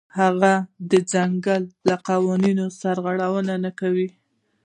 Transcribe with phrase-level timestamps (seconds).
[0.19, 0.53] هغه
[0.91, 4.09] د ځنګل له قوانینو سرغړونه نه کوله.